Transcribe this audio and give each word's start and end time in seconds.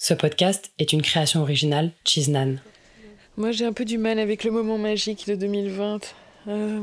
Ce 0.00 0.14
podcast 0.14 0.70
est 0.78 0.92
une 0.92 1.02
création 1.02 1.40
originale 1.42 1.90
Chiznan. 2.04 2.56
Moi, 3.36 3.50
j'ai 3.52 3.66
un 3.66 3.72
peu 3.72 3.84
du 3.84 3.98
mal 3.98 4.18
avec 4.18 4.44
le 4.44 4.50
moment 4.50 4.78
magique 4.78 5.26
de 5.26 5.34
2020. 5.34 6.14
Euh, 6.48 6.80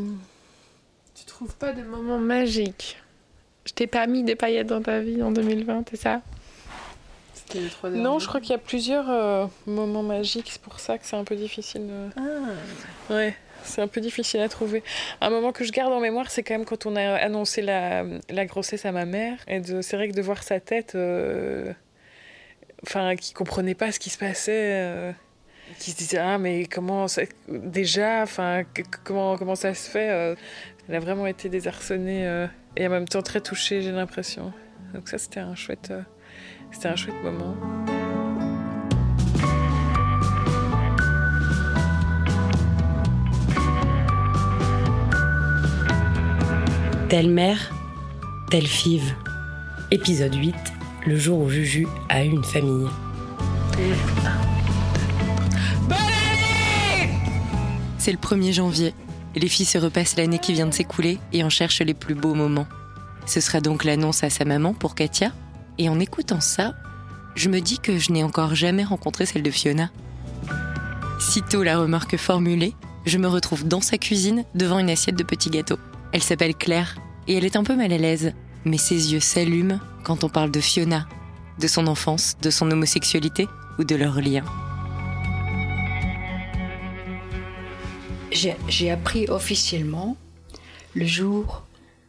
Tu 1.16 1.26
trouves 1.26 1.56
pas 1.56 1.72
de 1.72 1.82
moment 1.82 2.18
magique 2.20 2.98
Je 3.66 3.72
t'ai 3.74 3.88
pas 3.88 4.06
mis 4.08 4.24
des 4.24 4.36
paillettes 4.36 4.68
dans 4.68 4.82
ta 4.82 5.00
vie 5.00 5.22
en 5.24 5.32
2020, 5.32 5.86
c'est 5.90 5.96
ça? 5.98 6.22
C'était 7.34 7.60
les 7.60 7.70
trois 7.70 7.90
Non, 7.90 8.20
je 8.20 8.28
crois 8.28 8.42
qu'il 8.42 8.52
y 8.52 8.56
a 8.56 8.58
plusieurs 8.60 9.10
euh, 9.10 9.46
moments 9.66 10.04
magiques, 10.04 10.50
c'est 10.52 10.62
pour 10.62 10.80
ça 10.80 10.98
que 10.98 11.06
c'est 11.06 11.16
un 11.16 11.24
peu 11.24 11.36
difficile. 11.36 11.88
de- 11.88 12.10
Ah. 12.18 13.14
Ouais, 13.14 13.36
c'est 13.64 13.82
un 13.82 13.88
peu 13.88 14.02
difficile 14.02 14.42
à 14.42 14.50
trouver. 14.50 14.84
Un 15.22 15.30
moment 15.30 15.52
que 15.54 15.64
je 15.64 15.72
garde 15.72 15.94
en 15.94 16.00
mémoire, 16.02 16.30
c'est 16.32 16.44
quand 16.44 16.56
même 16.56 16.66
quand 16.66 16.86
on 16.86 16.96
a 16.98 17.16
annoncé 17.16 17.62
la, 17.62 18.04
la 18.30 18.46
grossesse 18.46 18.86
à 18.86 18.92
ma 18.92 19.06
mère. 19.06 19.38
Et 19.48 19.62
c'est 19.82 19.96
vrai 19.96 20.10
que 20.10 20.14
de 20.16 20.22
voir 20.22 20.44
sa 20.44 20.60
tête, 20.60 20.96
euh, 20.96 21.72
enfin, 22.88 23.16
qui 23.16 23.34
comprenait 23.34 23.76
pas 23.76 23.92
ce 23.92 24.00
qui 24.00 24.10
se 24.10 24.18
passait, 24.18 24.52
euh, 24.74 25.12
qui 25.80 25.92
se 25.92 25.98
disait 25.98 26.18
ah 26.20 26.38
mais 26.38 26.66
comment 26.66 27.08
ça- 27.08 27.24
déjà, 27.48 28.22
enfin 28.24 28.64
comment 29.04 29.38
comment 29.38 29.56
ça 29.56 29.74
se 29.74 29.90
fait. 29.90 30.10
euh. 30.12 30.36
elle 30.88 30.96
a 30.96 31.00
vraiment 31.00 31.26
été 31.28 31.50
désarçonnée 31.50 32.28
euh, 32.28 32.48
et 32.78 32.86
en 32.88 32.90
même 32.92 33.08
temps 33.08 33.22
très 33.24 33.42
touchée, 33.42 33.82
j'ai 33.82 33.92
l'impression. 33.92 34.54
Donc 34.94 35.10
ça 35.10 35.18
c'était 35.18 35.40
un 35.42 35.56
chouette, 35.56 35.92
c'était 36.72 36.88
un 36.88 36.96
chouette 36.96 37.22
moment. 37.24 37.56
Telle 47.10 47.30
mère, 47.30 47.72
telle 48.50 48.68
five. 48.68 49.14
Épisode 49.92 50.34
8, 50.36 50.56
le 51.06 51.18
jour 51.18 51.40
où 51.40 51.50
Juju 51.50 51.88
a 52.10 52.24
une 52.24 52.44
famille. 52.44 52.88
C'est 57.98 58.12
le 58.12 58.18
1er 58.18 58.54
janvier. 58.54 58.94
Les 59.36 59.48
filles 59.48 59.66
se 59.66 59.78
repassent 59.78 60.18
l'année 60.18 60.40
qui 60.40 60.54
vient 60.54 60.68
de 60.68 60.74
s'écouler 60.74 61.20
et 61.34 61.44
en 61.44 61.50
cherchent 61.50 61.82
les 61.82 61.94
plus 61.94 62.16
beaux 62.16 62.34
moments. 62.34 62.68
Ce 63.26 63.40
sera 63.40 63.62
donc 63.62 63.84
l'annonce 63.84 64.24
à 64.24 64.30
sa 64.30 64.46
maman 64.46 64.74
pour 64.74 64.96
Katia. 64.96 65.32
Et 65.78 65.90
en 65.90 66.00
écoutant 66.00 66.40
ça, 66.40 66.74
je 67.36 67.50
me 67.50 67.60
dis 67.60 67.80
que 67.80 67.98
je 67.98 68.12
n'ai 68.12 68.24
encore 68.24 68.56
jamais 68.56 68.84
rencontré 68.84 69.26
celle 69.26 69.44
de 69.44 69.52
Fiona. 69.52 69.90
Sitôt 71.20 71.64
la 71.64 71.78
remarque 71.78 72.18
formulée, 72.18 72.74
je 73.06 73.18
me 73.18 73.28
retrouve 73.28 73.68
dans 73.68 73.82
sa 73.82 73.98
cuisine 73.98 74.46
devant 74.56 74.80
une 74.80 74.90
assiette 74.90 75.18
de 75.18 75.24
petits 75.24 75.50
gâteaux. 75.50 75.80
Elle 76.14 76.24
s'appelle 76.24 76.56
Claire 76.56 76.96
et 77.28 77.36
elle 77.36 77.46
est 77.46 77.58
un 77.58 77.64
peu 77.64 77.76
mal 77.76 77.92
à 77.92 77.98
l'aise, 77.98 78.34
mais 78.66 78.78
ses 78.78 79.14
yeux 79.14 79.20
s'allument 79.20 79.80
quand 80.04 80.24
on 80.24 80.30
parle 80.30 80.52
de 80.52 80.60
Fiona, 80.60 81.08
de 81.60 81.68
son 81.68 81.88
enfance, 81.88 82.36
de 82.42 82.50
son 82.50 82.70
homosexualité 82.70 83.48
ou 83.80 83.84
de 83.84 83.96
leur 83.96 84.20
lien. 84.20 84.44
J'ai 88.68 88.92
appris 88.92 89.30
officiellement 89.30 90.18
le 90.94 91.06
jour 91.06 91.66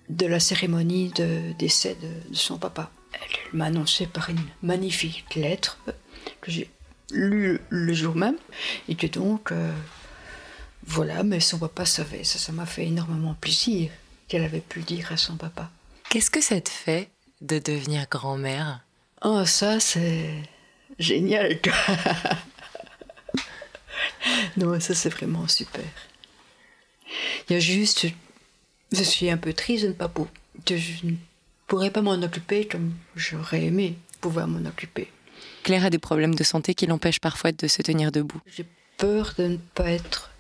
de 0.09 0.27
la 0.27 0.41
cérémonie 0.41 1.11
de 1.11 1.53
décès 1.59 1.97
de, 2.01 2.35
son 2.35 2.59
papa. 2.59 2.91
Elle 3.13 3.59
m'a 3.59 3.67
annoncé 3.67 4.07
par 4.07 4.31
une 4.31 4.43
magnifique 4.63 5.35
lettre 5.37 5.79
que 6.41 6.51
j'ai 6.51 6.69
lue 7.13 7.61
le 7.69 7.95
jour 7.95 8.17
même 8.17 8.37
et 8.89 8.97
que 8.97 9.07
donc, 9.07 9.53
euh, 9.53 9.73
voilà, 10.85 11.23
mais 11.23 11.41
son 11.41 11.59
papa 11.59 11.85
savait. 11.85 12.25
Ça, 12.25 12.39
ça 12.39 12.53
m'a 12.53 12.67
fait 12.67 12.87
énormément 12.87 13.35
plaisir 13.35 13.91
qu'elle 14.27 14.43
avait 14.43 14.61
pu 14.61 14.81
dire 14.81 15.13
à 15.13 15.17
son 15.17 15.37
papa. 15.37 15.71
Qu'est-ce 16.17 16.31
que 16.31 16.41
ça 16.41 16.59
te 16.63 16.71
fait 16.71 17.11
de 17.43 17.59
devenir 17.59 18.07
grand-mère? 18.11 18.81
Oh, 19.23 19.45
ça, 19.45 19.81
c'est 19.81 20.45
génial. 20.99 21.61
quoi. 21.61 21.75
non, 24.57 24.81
ça, 24.81 24.95
c'est 24.95 25.11
vraiment 25.11 25.47
super. 25.47 25.85
Il 27.47 27.53
y 27.53 27.57
a 27.57 27.61
juste, 27.61 28.07
je 28.93 29.03
suis 29.03 29.29
un 29.29 29.37
peu 29.37 29.53
triste 29.53 29.83
de 29.85 29.89
ne 29.89 29.93
pas 29.93 30.09
pour, 30.09 30.29
que 30.65 30.79
je 30.79 31.05
ne 31.05 31.17
pourrais 31.67 31.91
pas 31.91 32.01
m'en 32.01 32.15
occuper 32.15 32.67
comme 32.67 32.95
j'aurais 33.15 33.65
aimé 33.65 33.99
pouvoir 34.23 34.49
m'en 34.49 34.67
occuper. 34.67 35.13
Claire 35.65 35.85
a 35.85 35.91
des 35.91 35.99
problèmes 35.99 36.35
de 36.35 36.45
santé 36.45 36.75
qui 36.75 36.87
l'empêchent 36.87 37.21
parfois 37.21 37.53
de 37.53 37.69
se 37.69 37.83
tenir 37.83 38.11
debout. 38.11 38.41
J'ai 38.47 38.65
peur 38.97 39.35
de 39.37 39.49
ne 39.49 39.57
pas 39.59 39.91
être 39.91 40.31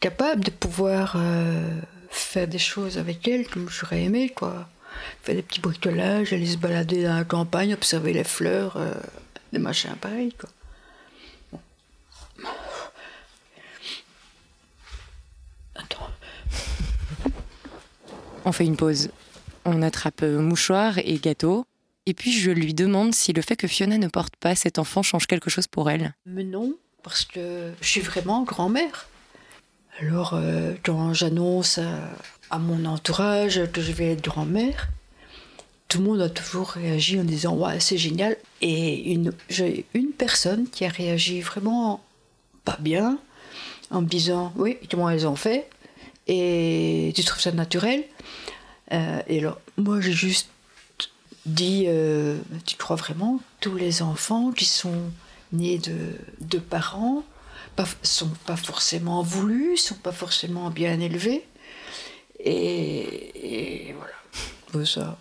capable 0.00 0.42
de 0.42 0.50
pouvoir 0.50 1.12
euh, 1.14 1.80
faire 2.30 2.46
des 2.46 2.58
choses 2.58 2.96
avec 2.96 3.26
elle 3.26 3.48
comme 3.48 3.68
j'aurais 3.68 4.04
aimé, 4.04 4.28
quoi. 4.28 4.68
Faire 5.22 5.34
des 5.34 5.42
petits 5.42 5.60
bricolages, 5.60 6.32
aller 6.32 6.46
se 6.46 6.56
balader 6.56 7.02
dans 7.02 7.16
la 7.16 7.24
campagne, 7.24 7.74
observer 7.74 8.12
les 8.12 8.22
fleurs, 8.22 8.76
euh, 8.76 8.94
des 9.52 9.58
machins 9.58 9.96
pareils, 10.00 10.32
quoi. 10.32 10.48
Bon. 11.50 11.58
Attends. 15.74 16.08
On 18.44 18.52
fait 18.52 18.64
une 18.64 18.76
pause. 18.76 19.10
On 19.64 19.82
attrape 19.82 20.22
mouchoir 20.22 20.98
et 20.98 21.18
gâteau. 21.18 21.66
Et 22.06 22.14
puis 22.14 22.32
je 22.32 22.52
lui 22.52 22.74
demande 22.74 23.12
si 23.12 23.32
le 23.32 23.42
fait 23.42 23.56
que 23.56 23.66
Fiona 23.66 23.98
ne 23.98 24.08
porte 24.08 24.36
pas 24.36 24.54
cet 24.54 24.78
enfant 24.78 25.02
change 25.02 25.26
quelque 25.26 25.50
chose 25.50 25.66
pour 25.66 25.90
elle. 25.90 26.14
Mais 26.26 26.44
non, 26.44 26.76
parce 27.02 27.24
que 27.24 27.72
je 27.80 27.88
suis 27.88 28.00
vraiment 28.00 28.44
grand-mère. 28.44 29.09
Alors, 30.00 30.32
euh, 30.34 30.72
quand 30.82 31.12
j'annonce 31.12 31.78
à, 31.78 31.98
à 32.50 32.58
mon 32.58 32.84
entourage 32.86 33.60
que 33.72 33.82
je 33.82 33.92
vais 33.92 34.12
être 34.12 34.24
grand-mère, 34.24 34.88
tout 35.88 35.98
le 35.98 36.04
monde 36.04 36.20
a 36.20 36.30
toujours 36.30 36.68
réagi 36.70 37.20
en 37.20 37.24
disant 37.24 37.54
Ouais, 37.54 37.80
c'est 37.80 37.98
génial. 37.98 38.36
Et 38.62 39.12
une, 39.12 39.32
j'ai 39.48 39.84
une 39.94 40.10
personne 40.12 40.68
qui 40.68 40.84
a 40.84 40.88
réagi 40.88 41.40
vraiment 41.40 42.02
pas 42.64 42.78
bien, 42.80 43.18
en 43.90 44.00
me 44.02 44.06
disant 44.06 44.52
Oui, 44.56 44.78
comment 44.90 45.10
elles 45.10 45.26
ont 45.26 45.36
fait? 45.36 45.68
Et 46.26 47.12
tu 47.14 47.24
trouves 47.24 47.40
ça 47.40 47.52
naturel? 47.52 48.04
Euh, 48.92 49.20
Et 49.28 49.40
alors, 49.40 49.58
moi, 49.76 50.00
j'ai 50.00 50.12
juste 50.12 50.48
dit 51.44 51.84
euh, 51.88 52.38
Tu 52.64 52.76
crois 52.76 52.96
vraiment? 52.96 53.40
Tous 53.60 53.74
les 53.74 54.00
enfants 54.00 54.50
qui 54.52 54.64
sont 54.64 55.10
nés 55.52 55.78
de, 55.78 55.96
de 56.40 56.58
parents 56.58 57.22
pas, 57.82 57.88
sont 58.02 58.30
pas 58.46 58.56
forcément 58.56 59.22
voulus, 59.22 59.76
sont 59.76 59.94
pas 59.96 60.12
forcément 60.12 60.70
bien 60.70 61.00
élevés 61.00 61.44
Et, 62.38 63.88
et 63.88 63.94
voilà. 63.94 64.86
Ça, 64.86 65.18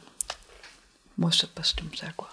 moi, 1.17 1.31
ça 1.31 1.47
passe 1.47 1.73
comme 1.73 1.93
ça, 1.95 2.07
quoi. 2.15 2.29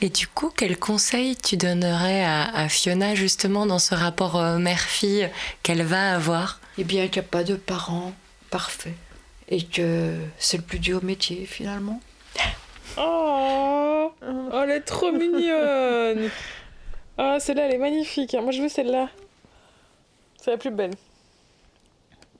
Et 0.00 0.08
du 0.08 0.26
coup, 0.26 0.50
quel 0.56 0.78
conseil 0.78 1.36
tu 1.36 1.56
donnerais 1.56 2.24
à, 2.24 2.44
à 2.56 2.68
Fiona 2.68 3.14
justement 3.14 3.66
dans 3.66 3.78
ce 3.78 3.94
rapport 3.94 4.36
euh, 4.36 4.58
mère-fille 4.58 5.30
qu'elle 5.62 5.82
va 5.82 6.14
avoir? 6.14 6.60
Et 6.76 6.84
bien 6.84 7.06
qu'il 7.06 7.22
n'y 7.22 7.26
a 7.26 7.30
pas 7.30 7.44
de 7.44 7.54
parents 7.54 8.12
parfaits. 8.50 8.94
Et 9.48 9.62
que 9.62 10.16
c'est 10.38 10.56
le 10.56 10.62
plus 10.62 10.78
dur 10.78 11.04
métier, 11.04 11.46
finalement. 11.46 12.00
Oh, 12.96 14.12
oh 14.22 14.60
elle 14.62 14.70
est 14.70 14.80
trop 14.80 15.12
mignonne. 15.12 16.30
Ah, 17.18 17.38
celle-là, 17.40 17.66
elle 17.66 17.74
est 17.74 17.78
magnifique. 17.78 18.34
Moi, 18.34 18.52
je 18.52 18.62
veux 18.62 18.68
celle-là. 18.68 19.10
C'est 20.36 20.50
la 20.50 20.58
plus 20.58 20.70
belle. 20.70 20.94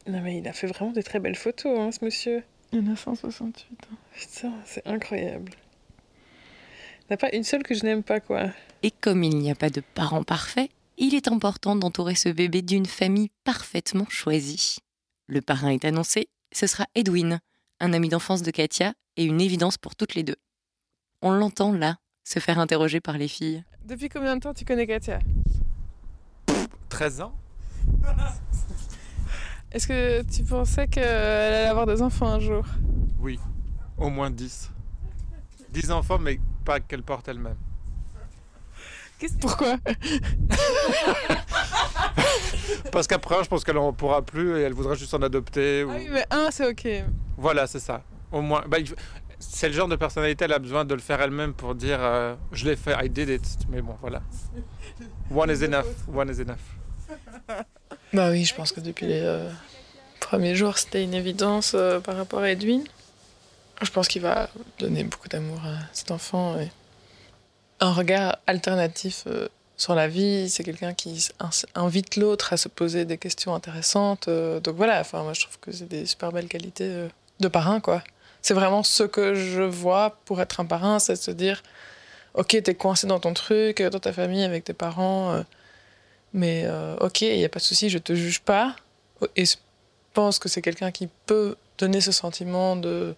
Non, 0.06 0.21
mais 0.21 0.38
il 0.38 0.49
a 0.49 0.53
fait 0.53 0.66
vraiment 0.66 0.93
des 0.93 1.03
très 1.03 1.21
belles 1.21 1.37
photos, 1.37 1.78
hein, 1.78 1.93
ce 1.93 2.05
monsieur. 2.05 2.43
Il 2.72 2.84
y 2.84 2.88
en 2.88 2.93
a 2.93 2.97
168. 2.97 3.66
hein. 3.71 3.97
Putain, 4.12 4.53
c'est 4.65 4.87
incroyable. 4.87 5.53
Il 7.00 7.05
n'y 7.10 7.12
en 7.12 7.15
a 7.15 7.16
pas 7.19 7.34
une 7.34 7.44
seule 7.44 7.62
que 7.62 7.75
je 7.75 7.84
n'aime 7.84 8.03
pas, 8.03 8.21
quoi. 8.21 8.47
Et 8.83 8.91
comme 8.91 9.22
il 9.22 9.37
n'y 9.37 9.50
a 9.50 9.55
pas 9.55 9.71
de 9.71 9.83
parents 9.94 10.25
parfaits, 10.25 10.71
il 10.97 11.15
est 11.15 11.28
important 11.28 11.77
d'entourer 11.77 12.15
ce 12.15 12.28
bébé 12.28 12.62
d'une 12.62 12.87
famille 12.87 13.31
parfaitement 13.44 14.06
choisie. 14.09 14.78
Le 15.27 15.41
parrain 15.41 15.71
est 15.71 15.84
annoncé, 15.84 16.28
ce 16.53 16.66
sera 16.66 16.87
Edwin, 16.94 17.39
un 17.81 17.93
ami 17.93 18.09
d'enfance 18.09 18.43
de 18.43 18.50
Katia 18.50 18.94
et 19.16 19.25
une 19.25 19.41
évidence 19.41 19.78
pour 19.78 19.94
toutes 19.94 20.15
les 20.15 20.22
deux. 20.22 20.37
On 21.21 21.31
l'entend 21.31 21.72
là, 21.72 21.97
se 22.25 22.38
faire 22.38 22.59
interroger 22.59 23.00
par 23.00 23.19
les 23.19 23.28
filles. 23.28 23.65
Depuis 23.84 24.09
combien 24.09 24.36
de 24.36 24.41
temps 24.41 24.54
tu 24.54 24.65
connais 24.65 24.86
Katia? 24.86 25.19
13 26.89 27.21
ans 27.22 27.34
Est-ce 29.72 29.86
que 29.89 30.22
tu 30.22 30.42
pensais 30.45 30.86
qu'elle 30.86 31.04
allait 31.04 31.66
avoir 31.66 31.86
des 31.86 32.03
enfants 32.03 32.28
un 32.28 32.39
jour? 32.41 32.65
Oui, 33.19 33.39
au 33.97 34.10
moins 34.10 34.30
10. 34.30 34.71
10 35.71 35.91
enfants, 35.91 36.19
mais 36.19 36.39
pas 36.65 36.78
qu'elle 36.80 37.03
porte 37.03 37.27
elle-même. 37.28 37.57
Qu'est-ce 39.19 39.39
Pourquoi? 39.39 39.77
Parce 42.92 43.07
qu'après, 43.07 43.42
je 43.42 43.48
pense 43.48 43.65
qu'elle 43.65 43.78
en 43.78 43.92
pourra 43.95 44.21
plus 44.22 44.59
et 44.59 44.63
elle 44.63 44.74
voudra 44.74 44.95
juste 44.95 45.15
en 45.15 45.22
adopter. 45.22 45.84
ou- 45.84 45.91
Ah 45.91 45.97
oui, 45.98 46.09
mais 46.10 46.27
un, 46.30 46.51
c'est 46.51 46.69
ok. 46.69 46.86
Voilà, 47.39 47.66
c'est 47.66 47.80
ça. 47.80 48.03
Au 48.30 48.42
moins, 48.42 48.63
bah, 48.69 48.78
c'est 49.42 49.68
le 49.68 49.74
genre 49.74 49.89
de 49.89 49.97
personnalité, 49.97 50.44
elle 50.44 50.53
a 50.53 50.59
besoin 50.59 50.84
de 50.84 50.94
le 50.94 51.00
faire 51.00 51.21
elle-même 51.21 51.53
pour 51.53 51.74
dire 51.74 51.98
euh, 52.00 52.34
je 52.53 52.65
l'ai 52.65 52.77
fait, 52.77 52.94
I 53.04 53.09
did 53.09 53.28
it. 53.28 53.42
Mais 53.68 53.83
bon, 53.83 53.97
voilà. 54.00 54.22
One 55.30 55.50
is 55.50 55.65
enough. 55.65 55.86
One 56.12 56.30
is 56.30 56.41
enough. 56.41 56.56
Bah 58.15 58.28
oui, 58.30 58.44
je 58.44 58.54
pense 58.54 58.72
que 58.72 58.80
depuis 58.80 59.06
les 59.06 59.22
euh, 59.22 59.48
premiers 60.21 60.54
jours, 60.54 60.77
c'était 60.77 61.03
une 61.03 61.15
évidence 61.15 61.72
euh, 61.74 61.98
par 61.98 62.15
rapport 62.15 62.41
à 62.41 62.50
Edwin. 62.50 62.84
Je 63.80 63.91
pense 63.91 64.06
qu'il 64.06 64.21
va 64.21 64.50
donner 64.78 65.03
beaucoup 65.04 65.28
d'amour 65.28 65.59
à 65.65 65.78
cet 65.95 66.10
enfant. 66.10 66.59
Et 66.60 66.68
un 67.80 67.92
regard 67.92 68.36
alternatif 68.47 69.24
euh, 69.27 69.48
sur 69.77 69.95
la 69.95 70.09
vie. 70.09 70.48
C'est 70.48 70.65
quelqu'un 70.65 70.95
qui 70.95 71.28
invite 71.74 72.16
l'autre 72.16 72.53
à 72.53 72.56
se 72.56 72.68
poser 72.68 73.04
des 73.04 73.18
questions 73.18 73.54
intéressantes. 73.54 74.28
Euh, 74.28 74.60
donc 74.60 74.77
voilà, 74.77 75.00
enfin, 75.00 75.22
moi 75.22 75.33
je 75.33 75.42
trouve 75.42 75.59
que 75.59 75.72
c'est 75.72 75.88
des 75.88 76.06
super 76.06 76.33
belles 76.33 76.48
qualités 76.48 76.88
euh, 76.88 77.09
de 77.41 77.48
parrain, 77.48 77.80
quoi. 77.80 78.03
C'est 78.42 78.54
vraiment 78.54 78.83
ce 78.83 79.04
que 79.04 79.34
je 79.34 79.62
vois 79.62 80.18
pour 80.24 80.41
être 80.41 80.60
un 80.60 80.65
parrain, 80.65 80.98
c'est 80.98 81.16
se 81.16 81.30
dire, 81.30 81.62
ok, 82.34 82.60
t'es 82.62 82.74
coincé 82.74 83.06
dans 83.06 83.21
ton 83.21 83.34
truc, 83.34 83.80
dans 83.80 84.00
ta 84.00 84.12
famille, 84.12 84.42
avec 84.42 84.65
tes 84.65 84.72
parents, 84.72 85.44
mais 86.33 86.66
ok, 87.00 87.22
il 87.22 87.39
n'y 87.39 87.44
a 87.44 87.48
pas 87.48 87.60
de 87.60 87.65
souci, 87.65 87.89
je 87.89 87.98
te 87.98 88.15
juge 88.15 88.41
pas. 88.41 88.74
Et 89.36 89.44
je 89.44 89.56
pense 90.12 90.39
que 90.39 90.48
c'est 90.48 90.62
quelqu'un 90.62 90.91
qui 90.91 91.09
peut 91.27 91.56
donner 91.78 92.00
ce 92.00 92.12
sentiment 92.12 92.77
de 92.77 93.15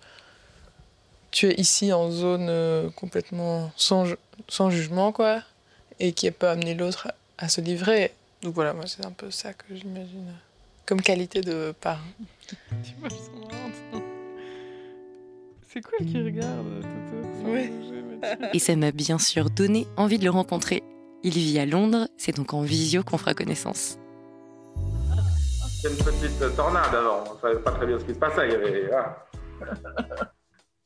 tu 1.35 1.49
es 1.49 1.55
ici 1.61 1.93
en 1.93 2.13
zone 2.13 2.47
euh, 2.49 2.89
complètement 2.91 3.73
sans, 3.77 4.07
sans 4.47 4.71
jugement, 4.71 5.11
quoi, 5.11 5.43
et 5.99 6.13
qui 6.13 6.31
peut 6.31 6.49
amener 6.49 6.75
l'autre 6.75 7.13
à, 7.39 7.49
se 7.49 7.61
livrer. 7.61 8.13
Donc 8.43 8.55
voilà, 8.55 8.73
moi, 8.73 8.85
c'est 8.87 9.05
un 9.05 9.11
peu 9.11 9.33
ça 9.33 9.53
que 9.53 9.75
j'imagine 9.75 10.33
comme 10.87 11.03
qualité 11.03 11.41
de 11.41 11.75
parent. 11.81 11.99
C'est 15.75 15.81
quoi 15.81 15.99
qui 15.99 16.23
regarde, 16.23 16.83
Toto? 16.83 17.49
Et 18.55 18.61
ça 18.61 18.77
m'a 18.77 18.93
bien 18.93 19.19
sûr 19.19 19.51
donné 19.51 19.89
envie 19.97 20.21
de 20.21 20.25
le 20.25 20.31
rencontrer. 20.31 20.85
Il 21.25 21.33
vit 21.33 21.59
à 21.59 21.67
Londres, 21.67 22.07
c'est 22.17 22.37
donc 22.37 22.55
en 22.55 22.63
visio 22.63 23.03
qu'on 23.03 23.19
fera 23.19 23.35
connaissance. 23.35 23.99
C'est 25.83 25.91
une 25.91 25.97
petite 25.97 26.55
tornade 26.55 26.95
avant, 26.95 27.25
on 27.35 27.41
savait 27.41 27.59
pas 27.59 27.73
très 27.73 27.87
bien 27.87 27.99
ce 27.99 28.05
qui 28.05 28.15
se 28.15 28.19
passait. 28.21 28.47
Il 28.47 28.53
y 28.53 28.55
avait, 28.55 28.91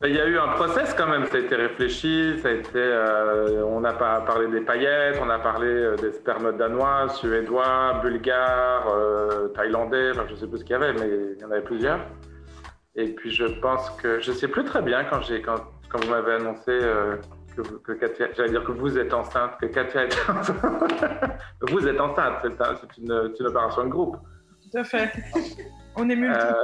Il 0.05 0.15
y 0.15 0.21
a 0.21 0.27
eu 0.27 0.39
un 0.39 0.55
process 0.55 0.95
quand 0.95 1.09
même, 1.09 1.27
ça 1.27 1.37
a 1.37 1.41
été 1.41 1.57
réfléchi, 1.57 2.39
ça 2.41 2.49
a 2.49 2.53
été, 2.53 2.69
euh, 2.77 3.65
on 3.67 3.83
a 3.85 3.93
parlé 3.93 4.47
des 4.47 4.61
paillettes, 4.61 5.19
on 5.21 5.29
a 5.29 5.41
parlé 5.41 5.67
euh, 5.67 5.97
des 5.97 6.13
spermes 6.13 6.57
danois, 6.57 7.09
suédois, 7.09 8.01
bulgares, 8.01 8.87
euh, 8.89 9.49
thaïlandais, 9.49 10.13
enfin, 10.13 10.25
je 10.31 10.37
sais 10.37 10.47
plus 10.47 10.61
ce 10.61 10.65
qu'il 10.65 10.73
y 10.73 10.77
avait, 10.77 10.93
mais 10.93 11.11
il 11.37 11.43
y 11.43 11.45
en 11.45 11.51
avait 11.51 11.63
plusieurs. 11.63 11.99
Et 12.95 13.15
puis 13.15 13.31
je 13.31 13.45
pense 13.45 13.91
que, 13.91 14.21
je 14.21 14.33
sais 14.33 14.49
plus 14.49 14.65
très 14.65 14.83
bien 14.83 15.05
quand 15.05 15.23
j'ai, 15.23 15.41
quand, 15.43 15.57
quand 15.89 16.05
vous 16.05 16.11
m'avez 16.11 16.35
annoncé 16.35 16.79
que, 17.57 17.63
que, 17.79 17.93
Katia, 17.93 18.29
j'allais 18.37 18.51
dire 18.51 18.65
que 18.65 18.73
vous 18.73 18.99
êtes 18.99 19.13
enceinte, 19.13 19.53
que 19.61 19.67
Katia 19.67 20.05
est 20.05 20.31
enceinte. 20.31 20.61
vous 21.63 21.87
êtes 21.87 22.01
enceinte, 22.01 22.35
c'est, 22.43 22.99
une, 22.99 23.33
une, 23.39 23.47
opération 23.47 23.85
de 23.85 23.89
groupe. 23.89 24.17
Tout 24.63 24.79
à 24.79 24.85
fait. 24.85 25.13
On 25.97 26.09
est 26.09 26.17
multiples. 26.17 26.55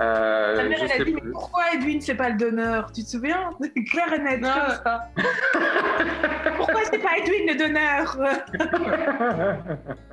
Euh, 0.00 0.56
Ta 0.56 0.64
mère, 0.64 0.78
elle 0.82 1.00
a 1.00 1.04
dit, 1.04 1.14
mais 1.14 1.30
pourquoi 1.30 1.62
Edwin, 1.74 2.00
c'est 2.00 2.14
pas 2.14 2.30
le 2.30 2.36
donneur? 2.36 2.90
Tu 2.92 3.04
te 3.04 3.08
souviens? 3.08 3.50
Claire 3.90 4.12
et 4.14 4.18
net, 4.18 4.40
comme 4.40 4.50
ça. 4.50 5.08
pourquoi 6.56 6.84
c'est 6.90 6.98
pas 6.98 7.18
Edwin 7.18 7.46
le 7.46 7.54
donneur? 7.58 8.16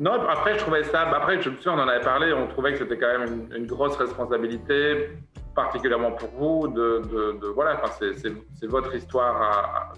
Non, 0.00 0.12
après, 0.28 0.54
je 0.54 0.60
trouvais 0.60 0.82
ça. 0.82 1.02
Après, 1.02 1.40
je 1.40 1.50
me 1.50 1.56
souviens, 1.56 1.74
on 1.74 1.82
en 1.82 1.88
avait 1.88 2.04
parlé, 2.04 2.32
on 2.32 2.48
trouvait 2.48 2.72
que 2.72 2.78
c'était 2.78 2.98
quand 2.98 3.18
même 3.18 3.48
une, 3.54 3.66
grosse 3.66 3.96
responsabilité, 3.96 5.10
particulièrement 5.54 6.12
pour 6.12 6.30
vous. 6.30 6.68
De, 6.68 7.02
de, 7.40 7.46
voilà, 7.48 7.80
enfin, 7.80 7.92
c'est 8.00 8.66
votre 8.66 8.92
histoire 8.94 9.94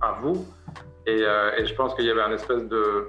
à, 0.00 0.12
vous. 0.20 0.46
Et, 1.06 1.22
euh, 1.22 1.56
et, 1.56 1.66
je 1.66 1.74
pense 1.74 1.94
qu'il 1.94 2.04
y 2.04 2.10
avait 2.10 2.22
un 2.22 2.32
espèce 2.32 2.64
de, 2.68 3.08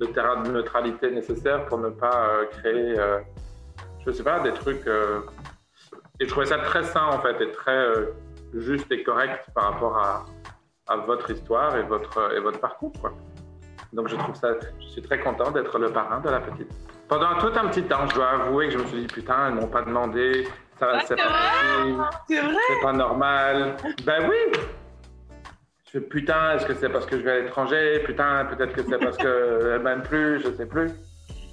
de, 0.00 0.06
terrain 0.06 0.42
de 0.42 0.50
neutralité 0.50 1.10
nécessaire 1.10 1.66
pour 1.66 1.78
ne 1.78 1.90
pas 1.90 2.28
euh, 2.28 2.46
créer 2.46 2.96
je 4.06 4.10
sais 4.10 4.22
pas, 4.22 4.40
des 4.40 4.52
trucs. 4.52 4.86
Euh, 4.86 5.20
et 6.20 6.24
je 6.24 6.30
trouvais 6.30 6.46
ça 6.46 6.58
très 6.58 6.84
sain 6.84 7.06
en 7.06 7.20
fait 7.20 7.40
et 7.40 7.50
très 7.52 7.76
euh, 7.76 8.06
juste 8.54 8.90
et 8.92 9.02
correct 9.02 9.46
par 9.54 9.72
rapport 9.72 9.96
à, 9.96 10.26
à, 10.88 10.96
votre 10.96 11.30
histoire 11.30 11.76
et 11.76 11.82
votre, 11.82 12.34
et 12.36 12.40
votre 12.40 12.60
parcours. 12.60 12.92
Quoi. 13.00 13.12
Donc 13.92 14.08
je 14.08 14.16
trouve 14.16 14.34
ça, 14.34 14.48
je 14.80 14.86
suis 14.86 15.02
très 15.02 15.20
content 15.20 15.50
d'être 15.50 15.78
le 15.78 15.92
parrain 15.92 16.20
de 16.20 16.30
la 16.30 16.40
petite. 16.40 16.70
Pendant 17.08 17.36
tout 17.38 17.52
un 17.58 17.68
petit 17.68 17.82
temps, 17.82 18.08
je 18.08 18.14
dois 18.14 18.30
avouer 18.30 18.68
que 18.68 18.72
je 18.72 18.78
me 18.78 18.86
suis 18.86 19.00
dit 19.00 19.06
putain, 19.06 19.50
ils 19.50 19.54
m'ont 19.54 19.66
pas 19.66 19.82
demandé, 19.82 20.48
ça, 20.78 20.88
ah, 20.94 21.00
c'est 21.06 21.16
pas 21.16 22.10
c'est 22.26 22.82
pas 22.82 22.92
normal. 22.92 23.76
Ben 24.04 24.28
oui. 24.28 24.60
Je 25.84 25.90
fais 25.90 26.00
putain, 26.00 26.54
est-ce 26.54 26.66
que 26.66 26.74
c'est 26.74 26.88
parce 26.88 27.04
que 27.04 27.18
je 27.18 27.22
vais 27.22 27.32
à 27.32 27.40
l'étranger? 27.40 28.02
Putain, 28.06 28.46
peut-être 28.46 28.72
que 28.72 28.82
c'est 28.82 28.98
parce 28.98 29.18
qu'elle 29.18 29.78
m'aime 29.82 30.02
plus, 30.02 30.40
je 30.40 30.52
sais 30.52 30.66
plus. 30.66 30.90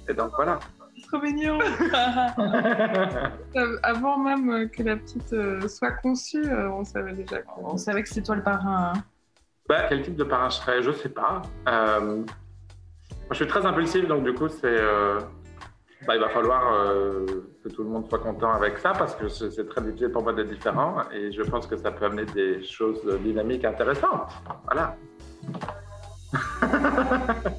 Et 0.08 0.14
donc 0.14 0.32
voilà 0.34 0.58
trop 1.10 1.20
mignon. 1.20 1.58
Avant 3.82 4.18
même 4.18 4.68
que 4.70 4.82
la 4.82 4.96
petite 4.96 5.32
euh, 5.32 5.66
soit 5.68 5.92
conçue, 5.92 6.44
euh, 6.44 6.70
on 6.70 6.84
savait 6.84 7.12
déjà 7.12 7.38
que, 7.38 7.48
on 7.58 7.76
savait 7.76 8.02
que 8.02 8.08
c'était 8.08 8.22
toi 8.22 8.36
le 8.36 8.42
parrain. 8.42 8.92
Hein. 8.94 9.04
Bah, 9.70 9.86
quel 9.88 10.02
type 10.02 10.16
de 10.16 10.24
parrain 10.24 10.48
je 10.48 10.56
serais 10.56 10.82
Je 10.82 10.90
sais 10.90 11.10
pas. 11.10 11.42
Euh, 11.68 12.24
je 13.30 13.36
suis 13.36 13.46
très 13.46 13.64
impulsif, 13.64 14.08
donc 14.08 14.24
du 14.24 14.34
coup, 14.34 14.48
c'est. 14.48 14.78
Bah, 16.08 16.16
il 16.16 16.20
va 16.20 16.28
falloir 16.30 16.88
que 17.62 17.68
tout 17.68 17.84
le 17.84 17.88
monde 17.88 18.08
soit 18.08 18.18
content 18.18 18.50
avec 18.50 18.78
ça 18.78 18.90
parce 18.90 19.14
que 19.14 19.28
c'est 19.28 19.68
très 19.68 19.80
difficile 19.82 20.10
pour 20.10 20.24
moi 20.24 20.32
d'être 20.32 20.48
différent 20.48 20.96
et 21.12 21.30
je 21.30 21.42
pense 21.42 21.68
que 21.68 21.76
ça 21.76 21.92
peut 21.92 22.06
amener 22.06 22.24
des 22.24 22.64
choses 22.64 23.00
dynamiques 23.22 23.64
intéressantes. 23.64 24.32
Voilà. 24.64 24.96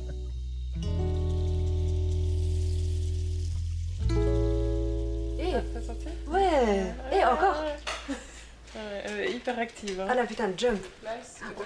Hein. 9.62 10.08
Ah 10.10 10.16
la 10.16 10.26
putain 10.26 10.48
de 10.48 10.58
jump. 10.58 10.80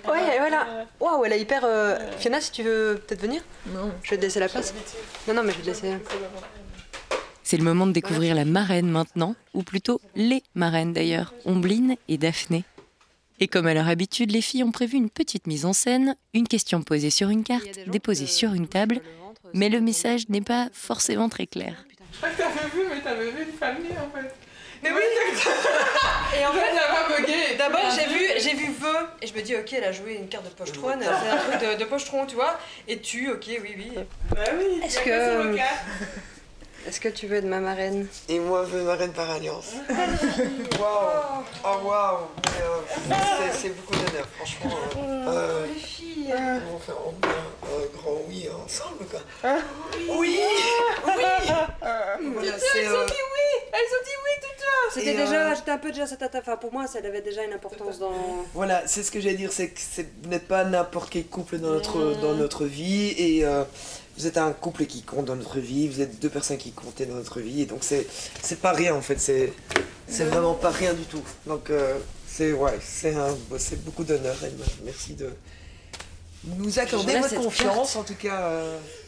Ouais, 0.07 0.37
voilà. 0.39 0.85
Waouh, 0.99 1.25
elle 1.25 1.33
est 1.33 1.41
hyper. 1.41 1.61
Euh... 1.63 1.97
Fiona, 2.19 2.41
si 2.41 2.51
tu 2.51 2.63
veux 2.63 3.01
peut-être 3.05 3.21
venir 3.21 3.41
Non. 3.67 3.91
Je 4.03 4.11
vais 4.11 4.17
te 4.17 4.21
laisser 4.21 4.39
la 4.39 4.49
place. 4.49 4.73
Non, 5.27 5.33
non, 5.33 5.43
mais 5.43 5.51
je 5.53 5.57
vais 5.57 5.63
te 5.63 5.67
laisser. 5.67 5.93
C'est 7.43 7.57
le 7.57 7.63
moment 7.63 7.85
de 7.85 7.91
découvrir 7.91 8.33
la 8.35 8.43
marraine 8.43 8.89
maintenant, 8.89 9.35
ou 9.53 9.61
plutôt 9.61 10.01
les 10.15 10.43
marraines 10.55 10.93
d'ailleurs, 10.93 11.33
Ombline 11.45 11.95
et 12.07 12.17
Daphné. 12.17 12.63
Et 13.39 13.47
comme 13.47 13.67
à 13.67 13.73
leur 13.73 13.87
habitude, 13.87 14.31
les 14.31 14.41
filles 14.41 14.63
ont 14.63 14.71
prévu 14.71 14.97
une 14.97 15.09
petite 15.09 15.45
mise 15.45 15.65
en 15.65 15.73
scène, 15.73 16.15
une 16.33 16.47
question 16.47 16.81
posée 16.81 17.09
sur 17.09 17.29
une 17.29 17.43
carte, 17.43 17.79
déposée 17.87 18.27
sur 18.27 18.53
une 18.53 18.67
table, 18.67 19.01
mais 19.53 19.69
le 19.69 19.79
message 19.81 20.27
n'est 20.29 20.41
pas 20.41 20.69
forcément 20.73 21.29
très 21.29 21.45
clair. 21.45 21.85
Je 22.13 22.17
crois 22.17 22.29
que 22.29 22.37
t'avais 22.37 22.69
vu, 22.69 22.81
mais 22.89 23.01
t'avais 23.01 23.31
vu 23.31 23.43
une 23.43 23.57
famille 23.57 23.91
en 23.91 24.09
fait. 24.17 24.33
Mais 24.81 24.91
oui 24.91 25.01
Et 26.39 26.45
en 26.45 26.51
fait, 26.53 26.71
elle 26.71 27.21
bugué. 27.21 27.55
D'abord, 27.57 27.89
j'ai 27.95 28.07
vu, 28.07 28.27
j'ai 28.37 28.53
vu 28.53 28.71
Veu, 28.73 28.95
et 29.21 29.27
je 29.27 29.33
me 29.33 29.41
dis, 29.41 29.55
ok, 29.55 29.73
elle 29.73 29.83
a 29.85 29.91
joué 29.91 30.15
une 30.15 30.27
carte 30.27 30.45
de 30.45 30.49
pochetron, 30.49 30.93
c'est 30.99 31.29
un 31.29 31.37
truc 31.37 31.69
de, 31.69 31.79
de, 31.79 31.85
pochetron, 31.85 32.25
tu 32.25 32.35
vois. 32.35 32.57
Et 32.87 32.99
tu, 32.99 33.31
ok, 33.31 33.45
oui, 33.47 33.75
oui. 33.77 33.91
Bah 34.31 34.41
oui, 34.57 34.81
Est-ce 34.83 34.99
que. 34.99 35.55
Est-ce 36.87 36.99
que 36.99 37.09
tu 37.09 37.25
veux 37.25 37.37
être 37.37 37.45
ma 37.45 37.59
marraine? 37.59 38.07
Et 38.29 38.37
moi, 38.37 38.61
veux 38.61 38.83
marraine 38.83 39.11
par 39.11 39.27
alliance. 39.31 39.73
Waouh 40.79 41.43
Oh 41.63 41.77
waouh 41.83 42.17
euh, 42.61 43.11
C'est 43.53 43.69
beaucoup 43.69 43.95
d'honneur, 43.95 44.27
franchement. 44.35 44.71
Euh, 44.95 45.25
oh, 45.25 45.29
euh, 45.29 45.65
les 45.65 45.79
filles 45.79 46.31
On 46.31 46.77
va 46.77 46.79
faire 46.85 46.95
un 46.95 47.97
grand 47.97 48.21
oui 48.27 48.47
ensemble, 48.63 49.05
quoi. 49.09 49.19
Hein 49.43 49.57
oui 50.09 50.39
Oui 51.07 51.13
voilà, 51.13 52.51
elles 52.75 52.87
ont 52.87 53.05
dit 53.05 53.23
oui 53.33 53.61
Elles 53.73 53.91
ont 53.91 54.03
dit 54.03 54.17
oui 54.23 54.31
tout 54.41 54.54
C'était 54.93 55.13
déjà, 55.15 55.53
j'étais 55.53 55.71
un 55.71 55.77
peu 55.77 55.91
déjà 55.91 56.07
cette 56.07 56.23
Enfin, 56.35 56.57
pour 56.57 56.73
moi, 56.73 56.87
ça 56.87 56.99
avait 56.99 57.21
déjà 57.21 57.43
une 57.43 57.53
importance 57.53 57.99
dans. 57.99 58.11
Voilà, 58.53 58.83
c'est 58.87 59.03
ce 59.03 59.11
que 59.11 59.19
j'allais 59.19 59.35
dire, 59.35 59.51
c'est 59.51 59.69
que 59.69 59.79
vous 60.23 60.29
n'êtes 60.29 60.47
pas 60.47 60.63
n'importe 60.63 61.09
quel 61.09 61.25
couple 61.25 61.57
dans 61.59 61.69
notre, 61.69 62.19
dans 62.21 62.33
notre 62.33 62.65
vie 62.65 63.13
et 63.17 63.45
vous 64.17 64.27
êtes 64.27 64.37
un 64.37 64.53
couple 64.53 64.85
qui 64.85 65.01
compte 65.01 65.25
dans 65.25 65.35
notre 65.35 65.59
vie, 65.59 65.87
vous 65.87 66.01
êtes 66.01 66.19
deux 66.19 66.29
personnes 66.29 66.57
qui 66.57 66.71
comptaient 66.71 67.05
dans 67.05 67.15
notre 67.15 67.39
vie, 67.41 67.61
et 67.61 67.65
donc 67.65 67.79
c'est, 67.81 68.07
c'est 68.41 68.59
pas 68.59 68.71
rien 68.71 68.95
en 68.95 69.01
fait, 69.01 69.19
c'est, 69.19 69.51
c'est 70.07 70.25
vraiment 70.25 70.53
pas 70.53 70.69
rien 70.69 70.93
du 70.93 71.03
tout. 71.03 71.23
Donc 71.45 71.69
euh, 71.69 71.97
c'est, 72.27 72.53
ouais, 72.53 72.79
c'est, 72.81 73.15
un, 73.15 73.35
c'est 73.57 73.83
beaucoup 73.83 74.03
d'honneur, 74.03 74.35
Merci 74.83 75.13
de 75.15 75.29
nous 76.57 76.79
accorder 76.79 77.19
votre 77.19 77.35
confiance, 77.35 77.95
en 77.95 78.03
tout 78.03 78.15
cas. 78.15 78.61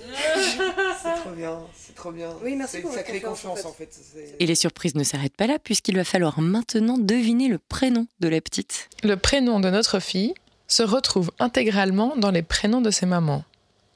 C'est 1.16 1.22
trop 1.22 1.32
bien, 1.32 1.60
c'est 1.76 1.96
trop 1.96 2.12
bien. 2.12 2.30
Oui, 2.44 2.56
merci 2.56 2.78
c'est 2.78 2.82
une 2.82 2.92
sacrée 2.92 3.22
confiance, 3.22 3.66
en 3.66 3.74
fait. 3.74 3.90
Et 4.40 4.46
les 4.46 4.56
surprises 4.56 4.96
ne 4.96 5.04
s'arrêtent 5.04 5.36
pas 5.36 5.48
là, 5.48 5.60
puisqu'il 5.60 5.96
va 5.96 6.04
falloir 6.04 6.40
maintenant 6.40 6.98
deviner 6.98 7.48
le 7.48 7.58
prénom 7.58 8.08
de 8.20 8.28
la 8.28 8.42
petite. 8.42 8.90
Le 9.04 9.16
prénom 9.18 9.60
de 9.60 9.70
notre 9.70 10.00
fille 10.00 10.34
se 10.68 10.84
retrouve 10.84 11.32
intégralement 11.40 12.16
dans 12.18 12.32
les 12.32 12.44
prénoms 12.44 12.82
de 12.82 12.92
ses 12.92 13.06
mamans 13.06 13.44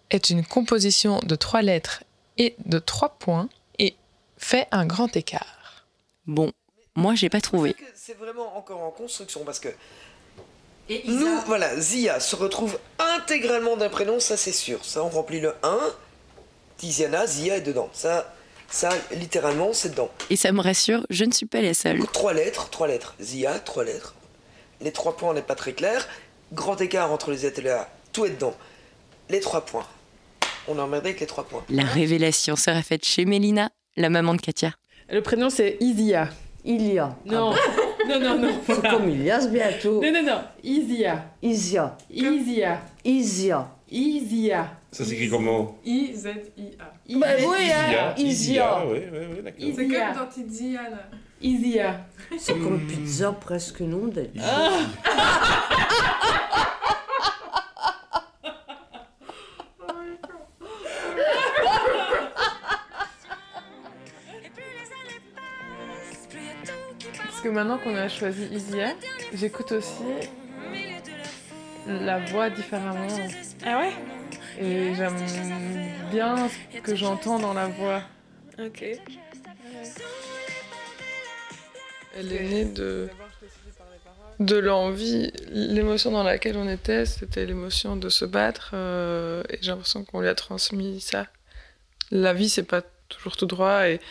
est 0.09 0.29
une 0.29 0.45
composition 0.45 1.19
de 1.19 1.35
trois 1.35 1.61
lettres 1.61 2.03
et 2.37 2.55
de 2.65 2.79
trois 2.79 3.09
points 3.17 3.49
et 3.79 3.95
fait 4.37 4.67
un 4.71 4.85
grand 4.85 5.15
écart. 5.15 5.85
Bon, 6.27 6.51
moi 6.95 7.15
j'ai 7.15 7.29
pas 7.29 7.41
trouvé. 7.41 7.75
C'est 7.95 8.17
vraiment 8.17 8.57
encore 8.57 8.81
en 8.81 8.91
construction 8.91 9.43
parce 9.45 9.59
que 9.59 9.69
nous, 11.07 11.39
voilà, 11.45 11.79
Zia 11.79 12.19
se 12.19 12.35
retrouve 12.35 12.77
intégralement 12.99 13.77
d'un 13.77 13.87
prénom, 13.89 14.19
ça 14.19 14.35
c'est 14.35 14.51
sûr. 14.51 14.83
Ça, 14.83 15.03
on 15.03 15.09
remplit 15.09 15.39
le 15.39 15.53
1. 15.63 15.79
Tiziana, 16.81 17.27
Zia 17.27 17.57
est 17.57 17.61
dedans. 17.61 17.89
Ça, 17.93 18.33
ça 18.67 18.89
littéralement, 19.11 19.69
c'est 19.71 19.89
dedans. 19.89 20.09
Et 20.31 20.35
ça 20.35 20.51
me 20.51 20.61
rassure, 20.61 21.05
je 21.11 21.25
ne 21.25 21.31
suis 21.31 21.45
pas 21.45 21.61
la 21.61 21.75
seule. 21.75 22.03
Trois 22.07 22.33
lettres, 22.33 22.71
trois 22.71 22.87
lettres. 22.87 23.13
Zia, 23.21 23.59
trois 23.59 23.83
lettres. 23.83 24.15
Les 24.81 24.91
trois 24.91 25.15
points, 25.15 25.29
on 25.29 25.33
n'est 25.35 25.43
pas 25.43 25.53
très 25.53 25.73
clair. 25.73 26.07
Grand 26.51 26.81
écart 26.81 27.11
entre 27.11 27.29
les 27.29 27.45
ateliers, 27.45 27.83
tout 28.11 28.25
est 28.25 28.31
dedans. 28.31 28.55
Les 29.29 29.39
trois 29.41 29.63
points. 29.63 29.85
On 30.67 30.79
a 30.79 30.81
emmerdé 30.81 31.09
avec 31.09 31.19
les 31.19 31.27
trois 31.27 31.43
points. 31.43 31.63
La 31.69 31.83
révélation 31.83 32.55
sera 32.55 32.81
faite 32.81 33.05
chez 33.05 33.25
Mélina, 33.25 33.69
la 33.95 34.09
maman 34.09 34.33
de 34.33 34.41
Katia. 34.41 34.73
Le 35.07 35.21
prénom, 35.21 35.51
c'est 35.51 35.77
Isia. 35.81 36.29
Ilia. 36.65 37.15
Non, 37.25 37.53
non, 38.09 38.19
non, 38.19 38.39
non. 38.39 38.59
C'est 38.65 38.81
comme 38.89 39.07
Ilias 39.07 39.45
bientôt. 39.51 40.01
Non, 40.01 40.11
non, 40.11 40.23
non. 40.23 40.41
Isia. 40.63 41.25
Isia. 41.43 41.95
Isia. 42.09 42.81
Isia. 43.05 43.67
Isia. 43.91 44.77
Ça 44.91 45.05
s'écrit 45.05 45.29
comment 45.29 45.79
I-Z-I-A. 45.85 47.17
Bah 47.17 47.27
oui, 47.39 47.71
hein, 47.71 48.13
Isia. 48.17 48.85
Oui, 48.85 48.99
oui, 49.11 49.19
oui, 49.31 49.41
d'accord. 49.41 49.61
Isia. 49.61 50.11
dans 50.13 50.27
Tiziana. 50.27 51.09
Isia. 51.41 52.05
C'est 52.37 52.59
comme 52.59 52.85
pizza 52.85 53.31
presque 53.31 53.79
non 53.79 54.07
d'elle. 54.07 54.31
Parce 67.15 67.41
que 67.41 67.49
maintenant 67.49 67.77
qu'on 67.77 67.95
a 67.95 68.09
choisi 68.09 68.43
Isia, 68.51 68.93
j'écoute 69.33 69.71
aussi 69.71 70.03
la 71.87 72.19
voix 72.19 72.49
différemment. 72.49 73.07
Ah 73.65 73.79
ouais? 73.79 73.93
Et 74.59 74.93
j'aime 74.95 75.15
bien 76.11 76.49
ce 76.49 76.79
que 76.81 76.95
j'entends 76.95 77.39
dans 77.39 77.53
la 77.53 77.67
voix. 77.67 78.03
Ok. 78.59 78.83
Elle 82.17 82.33
est 82.33 82.43
née 82.43 82.65
de, 82.65 83.09
de 84.39 84.57
l'envie, 84.57 85.31
l'émotion 85.49 86.11
dans 86.11 86.23
laquelle 86.23 86.57
on 86.57 86.67
était, 86.67 87.05
c'était 87.05 87.45
l'émotion 87.45 87.95
de 87.95 88.09
se 88.09 88.25
battre, 88.25 88.71
euh, 88.73 89.43
et 89.49 89.59
j'ai 89.61 89.71
l'impression 89.71 90.03
qu'on 90.03 90.19
lui 90.19 90.27
a 90.27 90.35
transmis 90.35 90.99
ça. 90.99 91.27
La 92.11 92.33
vie, 92.33 92.49
c'est 92.49 92.63
pas 92.63 92.81
toujours 93.07 93.37
tout 93.37 93.45
droit, 93.45 93.87
et, 93.87 94.01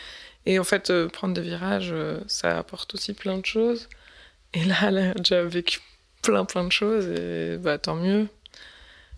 et 0.47 0.57
en 0.57 0.63
fait, 0.63 0.89
euh, 0.89 1.07
prendre 1.09 1.35
des 1.35 1.41
virages, 1.41 1.91
euh, 1.91 2.19
ça 2.25 2.57
apporte 2.57 2.95
aussi 2.95 3.13
plein 3.13 3.37
de 3.37 3.45
choses. 3.45 3.87
Et 4.53 4.63
là, 4.63 4.75
elle 4.87 4.97
a 4.97 5.13
déjà 5.13 5.43
vécu 5.43 5.79
plein, 6.23 6.43
plein 6.43 6.63
de 6.63 6.71
choses, 6.71 7.07
et 7.07 7.57
bah, 7.57 7.77
tant 7.77 7.95
mieux. 7.95 8.27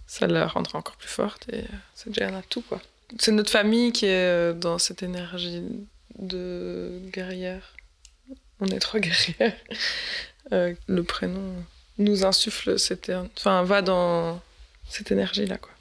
Ça 0.08 0.28
la 0.28 0.48
rendra 0.48 0.80
encore 0.80 0.96
plus 0.96 1.10
forte, 1.10 1.48
et 1.50 1.62
euh, 1.62 1.78
c'est 1.96 2.10
déjà 2.12 2.28
un 2.28 2.36
atout, 2.36 2.62
quoi. 2.62 2.82
C'est 3.20 3.32
notre 3.32 3.52
famille 3.52 3.92
qui 3.92 4.06
est 4.06 4.10
euh, 4.10 4.54
dans 4.54 4.78
cette 4.78 5.04
énergie 5.04 5.64
de 6.18 7.00
guerrière. 7.12 7.76
On 8.60 8.68
est 8.68 8.80
trois 8.80 9.00
guerrières. 9.00 9.56
Euh, 10.52 10.74
le 10.88 11.04
prénom 11.04 11.54
nous 11.98 12.26
insuffle, 12.26 12.78
cette, 12.80 13.12
enfin, 13.38 13.64
va 13.64 13.82
dans 13.82 14.42
cette 14.90 15.12
énergie-là, 15.12 15.58
quoi. 15.58 15.73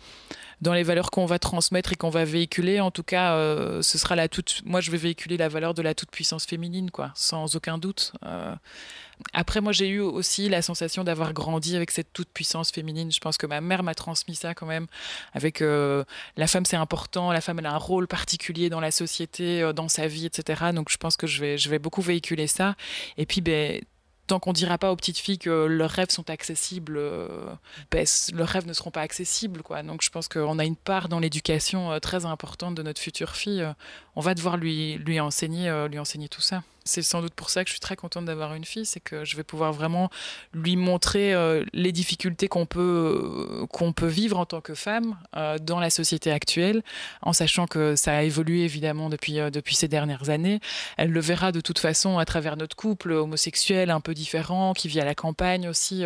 Dans 0.63 0.73
les 0.73 0.85
valeurs 0.85 1.11
qu'on 1.11 1.27
va 1.27 1.41
transmettre 1.41 1.93
et 1.93 1.97
qu'on 1.97 2.09
va 2.09 2.25
véhiculer, 2.25 2.81
en 2.81 2.93
tout 2.93 3.03
cas, 3.03 3.35
euh, 3.35 3.83
ce 3.83 3.99
sera 3.99 4.15
la 4.15 4.29
toute. 4.29 4.63
Moi, 4.65 4.81
je 4.81 4.93
vais 4.93 4.97
véhiculer 4.97 5.37
la 5.37 5.49
valeur 5.49 5.75
de 5.75 5.83
la 5.83 5.93
toute 5.93 6.13
puissance 6.13 6.47
féminine, 6.47 6.93
quoi, 6.93 7.11
sans 7.17 7.57
aucun 7.57 7.79
doute. 7.79 8.13
Euh, 8.25 8.55
Après, 9.33 9.61
moi, 9.61 9.73
j'ai 9.73 9.89
eu 9.89 9.99
aussi 9.99 10.49
la 10.49 10.63
sensation 10.63 11.03
d'avoir 11.03 11.33
grandi 11.33 11.75
avec 11.75 11.91
cette 11.91 12.13
toute 12.13 12.29
puissance 12.29 12.71
féminine. 12.71 13.11
Je 13.11 13.19
pense 13.19 13.39
que 13.39 13.47
ma 13.47 13.61
mère 13.61 13.83
m'a 13.83 13.95
transmis 13.97 14.37
ça 14.37 14.55
quand 14.55 14.67
même. 14.67 14.87
Avec 15.33 15.63
euh, 15.63 16.05
la 16.37 16.47
femme, 16.47 16.65
c'est 16.65 16.77
important. 16.77 17.33
La 17.33 17.41
femme, 17.41 17.59
elle 17.59 17.67
a 17.67 17.75
un 17.75 17.77
rôle 17.77 18.07
particulier 18.07 18.71
dans 18.71 18.81
la 18.81 18.93
société, 18.93 19.73
dans 19.75 19.89
sa 19.89 20.07
vie, 20.07 20.27
etc. 20.27 20.71
Donc, 20.73 20.91
je 20.91 20.97
pense 20.97 21.17
que 21.17 21.27
je 21.27 21.41
vais, 21.41 21.59
je 21.59 21.69
vais 21.71 21.81
beaucoup 21.81 22.03
véhiculer 22.03 22.47
ça. 22.47 22.77
Et 23.17 23.27
puis, 23.27 23.41
ben 23.41 23.81
tant 24.27 24.39
qu'on 24.39 24.53
dira 24.53 24.79
pas 24.79 24.93
aux 24.93 24.97
petites 24.97 25.19
filles 25.19 25.39
que 25.39 25.67
leurs 25.67 25.91
rêves 25.91 26.11
sont 26.11 26.31
accessibles, 26.31 26.97
euh, 26.97 27.29
ben, 27.91 28.07
leurs 28.35 28.49
rêves 28.49 28.67
ne 28.67 28.73
seront 28.73 28.91
pas 28.91 29.01
accessibles. 29.01 29.63
Quoi. 29.63 29.83
Donc 29.83 30.03
je 30.03 30.11
pense 30.11 30.29
qu'on 30.29 30.59
a 30.59 30.65
une 30.65 30.77
part 30.77 31.09
dans 31.09 31.19
l'éducation 31.19 31.93
euh, 31.93 31.99
très 31.99 32.25
importante 32.25 32.75
de 32.75 32.83
notre 32.83 33.01
future 33.01 33.35
fille. 33.35 33.67
On 34.15 34.21
va 34.21 34.35
devoir 34.35 34.57
lui, 34.59 34.97
lui, 34.99 35.21
enseigner, 35.21 35.69
euh, 35.71 35.89
lui 35.89 35.99
enseigner 35.99 36.29
tout 36.29 36.43
ça. 36.43 36.63
C'est 36.85 37.03
sans 37.03 37.23
doute 37.23 37.33
pour 37.35 37.49
ça 37.49 37.63
que 37.63 37.69
je 37.69 37.75
suis 37.75 37.81
très 37.81 37.95
contente 37.95 38.25
d'avoir 38.25 38.55
une 38.55 38.65
fille, 38.65 38.85
c'est 38.85 38.99
que 38.99 39.25
je 39.25 39.37
vais 39.37 39.45
pouvoir 39.45 39.73
vraiment 39.73 40.11
lui 40.53 40.75
montrer 40.75 41.33
euh, 41.33 41.65
les 41.73 41.93
difficultés 41.93 42.49
qu'on 42.49 42.67
peut, 42.67 43.63
euh, 43.81 43.93
peut 43.93 44.09
vivre 44.09 44.37
en 44.37 44.47
tant 44.47 44.61
que 44.61 44.75
femme 44.75 45.17
dans 45.63 45.79
la 45.79 45.91
société 45.91 46.33
actuelle, 46.33 46.83
en 47.23 47.33
sachant 47.33 47.69
que 47.69 47.95
ça 47.95 48.17
a 48.17 48.23
évolué 48.23 48.65
évidemment 48.65 49.11
depuis, 49.11 49.35
depuis 49.53 49.77
ces 49.77 49.87
dernières 49.87 50.29
années. 50.29 50.59
Elle 50.97 51.11
le 51.11 51.21
verra 51.21 51.53
de 51.53 51.61
toute 51.61 51.79
façon 51.79 52.19
à 52.19 52.25
travers 52.25 52.57
notre 52.57 52.75
couple 52.75 53.13
homosexuel 53.13 53.91
un 53.91 54.01
peu 54.01 54.13
différent, 54.13 54.73
qui 54.73 54.89
vit 54.89 55.01
à 55.01 55.05
la 55.05 55.15
campagne 55.15 55.69
aussi. 55.69 56.03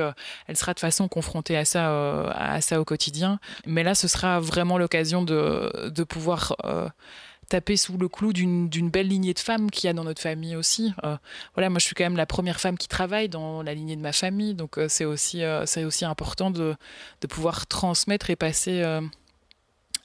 elle 0.46 0.56
sera 0.56 0.74
de 0.74 0.80
façon 0.80 1.08
confrontée 1.08 1.56
à 1.56 1.64
ça, 1.64 2.30
à 2.32 2.60
ça 2.60 2.80
au 2.80 2.84
quotidien. 2.84 3.40
Mais 3.64 3.82
là, 3.82 3.94
ce 3.94 4.08
sera 4.08 4.40
vraiment 4.40 4.76
l'occasion 4.76 5.22
de, 5.22 5.90
de 5.90 6.04
pouvoir 6.04 6.54
taper 7.48 7.76
sous 7.76 7.96
le 7.96 8.08
clou 8.08 8.32
d'une 8.32 8.90
belle 8.90 9.08
lignée 9.08 9.34
de 9.34 9.38
femmes 9.38 9.70
qu'il 9.70 9.86
y 9.86 9.90
a 9.90 9.92
dans 9.92 10.04
notre 10.04 10.22
famille 10.22 10.56
aussi. 10.56 10.92
Euh, 11.04 11.16
voilà, 11.54 11.70
moi, 11.70 11.78
je 11.78 11.86
suis 11.86 11.94
quand 11.94 12.04
même 12.04 12.16
la 12.16 12.26
première 12.26 12.60
femme 12.60 12.76
qui 12.76 12.88
travaille 12.88 13.28
dans 13.28 13.62
la 13.62 13.74
lignée 13.74 13.96
de 13.96 14.00
ma 14.00 14.12
famille, 14.12 14.54
donc 14.54 14.78
euh, 14.78 14.88
c'est 14.88 15.04
aussi, 15.04 15.42
euh, 15.42 15.64
aussi 15.84 16.04
important 16.04 16.50
de, 16.50 16.74
de 17.20 17.26
pouvoir 17.26 17.66
transmettre 17.66 18.30
et 18.30 18.36
passer 18.36 18.82
euh, 18.82 19.00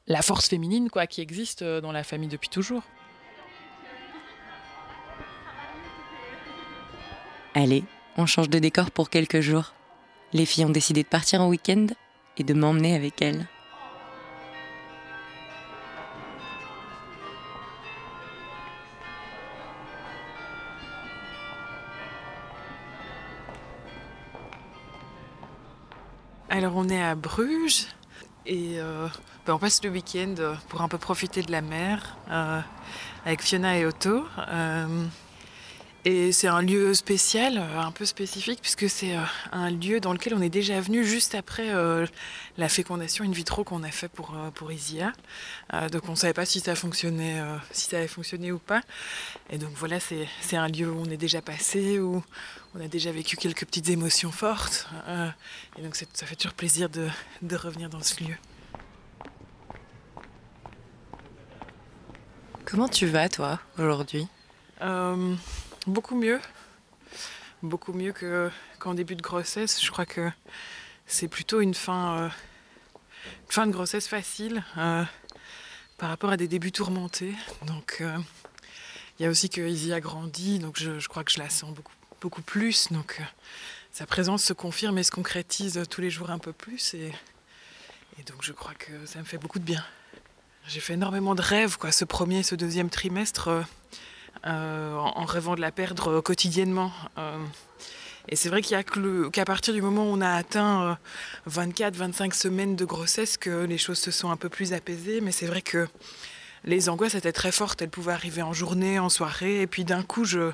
la 0.08 0.22
force 0.22 0.48
féminine 0.50 0.90
quoi, 0.90 1.08
qui 1.08 1.22
existe 1.22 1.64
dans 1.64 1.92
la 1.92 2.04
famille 2.04 2.30
depuis 2.30 2.50
toujours. 2.50 2.84
Allez, 7.54 7.84
on 8.18 8.26
change 8.26 8.50
de 8.50 8.60
décor 8.60 8.92
pour 8.92 9.10
quelques 9.10 9.42
jours. 9.42 9.74
Les 10.34 10.46
filles 10.46 10.66
ont 10.66 10.70
décidé 10.70 11.04
de 11.04 11.08
partir 11.08 11.42
en 11.42 11.50
week-end 11.50 11.88
et 12.38 12.44
de 12.44 12.54
m'emmener 12.54 12.96
avec 12.96 13.22
elles. 13.22 13.46
Alors 26.54 26.74
on 26.76 26.90
est 26.90 27.02
à 27.02 27.16
Bruges 27.16 27.86
et 28.46 28.74
euh, 28.76 29.08
ben, 29.46 29.54
on 29.54 29.58
passe 29.58 29.82
le 29.86 29.90
week-end 29.90 30.36
euh, 30.40 30.54
pour 30.68 30.82
un 30.82 30.90
peu 30.90 30.98
profiter 30.98 31.44
de 31.44 31.50
la 31.50 31.62
mer 31.62 32.18
euh, 32.30 32.60
avec 33.26 33.42
Fiona 33.42 33.78
et 33.78 33.86
Otto. 33.86 34.26
Et 36.04 36.34
c'est 36.34 36.48
un 36.48 36.62
lieu 36.62 36.94
spécial, 36.94 37.58
un 37.58 37.92
peu 37.92 38.06
spécifique, 38.06 38.60
puisque 38.60 38.90
c'est 38.90 39.16
un 39.52 39.70
lieu 39.70 40.00
dans 40.02 40.12
lequel 40.14 40.34
on 40.34 40.42
est 40.42 40.50
déjà 40.50 40.82
venu 40.82 41.06
juste 41.06 41.36
après 41.36 41.70
la 42.58 42.70
fécondation 42.70 43.24
in 43.24 43.30
vitro 43.30 43.64
qu'on 43.64 43.84
a 43.84 43.92
fait 43.92 44.08
pour, 44.08 44.36
pour 44.56 44.72
Isia. 44.72 45.14
Donc 45.92 46.10
on 46.10 46.14
ne 46.14 46.16
savait 46.16 46.34
pas 46.34 46.46
si 46.46 46.60
ça, 46.60 46.74
fonctionnait, 46.74 47.40
avait 47.92 48.08
fonctionné 48.08 48.52
ou 48.52 48.58
pas. 48.58 48.82
Et 49.52 49.60
donc 49.60 49.74
voilà, 49.76 50.00
c'est 50.00 50.58
un 50.58 50.68
lieu 50.70 50.90
où 50.90 51.00
on 51.00 51.06
est 51.06 51.18
déjà 51.18 51.44
passé, 51.44 52.00
on 52.76 52.82
a 52.82 52.88
déjà 52.88 53.12
vécu 53.12 53.36
quelques 53.36 53.66
petites 53.66 53.90
émotions 53.90 54.32
fortes. 54.32 54.88
Euh, 55.08 55.30
et 55.78 55.82
donc 55.82 55.96
ça 55.96 56.26
fait 56.26 56.36
toujours 56.36 56.54
plaisir 56.54 56.90
de, 56.90 57.08
de 57.42 57.56
revenir 57.56 57.90
dans 57.90 58.02
ce 58.02 58.24
lieu. 58.24 58.36
Comment 62.66 62.88
tu 62.88 63.06
vas, 63.08 63.28
toi, 63.28 63.60
aujourd'hui? 63.78 64.28
Euh, 64.82 65.36
beaucoup 65.88 66.16
mieux. 66.16 66.40
Beaucoup 67.62 67.94
mieux 67.94 68.14
que- 68.14 68.50
qu'en 68.80 68.94
début 68.94 69.16
de 69.16 69.22
grossesse. 69.22 69.84
Je 69.84 69.92
crois 69.92 70.06
que 70.06 70.32
c'est 71.06 71.28
plutôt 71.28 71.60
une 71.60 71.74
fin, 71.74 72.18
euh, 72.18 72.30
une 73.26 73.52
fin 73.52 73.68
de 73.68 73.72
grossesse 73.72 74.08
facile 74.08 74.64
euh, 74.78 75.04
par 75.98 76.10
rapport 76.10 76.30
à 76.32 76.38
des 76.38 76.48
débuts 76.48 76.72
tourmentés. 76.72 77.36
Donc 77.68 78.02
il 79.20 79.24
y 79.24 79.26
a 79.26 79.30
aussi 79.30 79.50
que 79.50 79.62
Izzy 79.62 79.92
a 79.94 80.00
grandi, 80.00 80.58
donc 80.60 80.80
je, 80.80 80.98
je 81.00 81.08
crois 81.10 81.24
que 81.24 81.32
je 81.32 81.40
la 81.40 81.50
sens 81.50 81.76
beaucoup, 81.76 81.94
beaucoup 82.22 82.44
plus. 82.44 82.92
Donc 82.92 83.18
euh, 83.20 83.24
sa 83.92 84.06
présence 84.06 84.44
se 84.44 84.54
confirme 84.54 84.98
et 84.98 85.04
se 85.04 85.12
concrétise 85.12 85.82
tous 85.90 86.00
les 86.00 86.10
jours 86.10 86.30
un 86.30 86.38
peu 86.38 86.54
plus. 86.54 86.94
Et, 86.94 87.12
donc 88.28 88.38
je 88.42 88.54
crois 88.54 88.76
que 88.76 89.06
ça 89.06 89.20
me 89.20 89.24
fait 89.24 89.40
beaucoup 89.40 89.58
de 89.58 89.64
bien. 89.64 89.84
J'ai 90.68 90.80
fait 90.80 90.94
énormément 90.94 91.34
de 91.34 91.42
rêves, 91.42 91.78
quoi, 91.78 91.92
ce 91.92 92.06
premier 92.06 92.40
et 92.40 92.44
ce 92.44 92.54
deuxième 92.54 92.90
trimestre. 92.90 93.48
euh, 93.48 93.64
euh, 94.46 94.96
en, 94.96 95.26
rêvant 95.26 95.56
de 95.56 95.62
la 95.62 95.72
perdre 95.72 96.22
quotidiennement. 96.22 96.92
Et 98.28 98.36
c'est 98.36 98.50
vrai 98.50 98.62
qu'il 98.62 98.76
a 98.76 98.84
qu'à 98.84 99.46
partir 99.46 99.74
du 99.74 99.82
moment 99.82 100.04
où 100.04 100.14
on 100.14 100.22
a 100.22 100.30
atteint 100.30 100.98
24-25 101.48 102.34
semaines 102.34 102.76
de 102.76 102.86
grossesse 102.86 103.38
que 103.38 103.66
les 103.66 103.78
choses 103.78 104.00
se 104.00 104.10
sont 104.10 104.32
un 104.32 104.38
peu 104.38 104.50
plus 104.50 104.74
apaisées. 104.74 105.22
Mais 105.22 105.32
c'est 105.32 105.46
vrai 105.46 105.62
que 105.62 105.88
les 106.64 106.90
angoisses 106.90 107.16
étaient 107.16 107.32
très 107.32 107.52
fortes. 107.52 107.82
Elles 107.82 107.90
pouvaient 107.90 108.14
arriver 108.14 108.42
en 108.42 108.54
journée, 108.54 109.00
en 109.00 109.10
soirée. 109.10 109.62
Et 109.62 109.68
puis 109.68 109.84
d'un 109.84 110.04
coup, 110.04 110.26
je 110.26 110.52